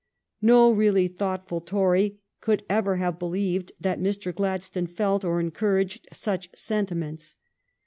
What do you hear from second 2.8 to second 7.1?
have believed that Mr. Gladstone felt or encouraged such senti